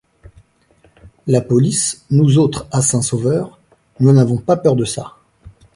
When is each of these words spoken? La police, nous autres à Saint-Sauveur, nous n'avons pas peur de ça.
La 1.27 1.41
police, 1.41 2.03
nous 2.09 2.39
autres 2.39 2.65
à 2.71 2.81
Saint-Sauveur, 2.81 3.59
nous 3.99 4.11
n'avons 4.11 4.39
pas 4.39 4.57
peur 4.57 4.75
de 4.75 4.83
ça. 4.83 5.17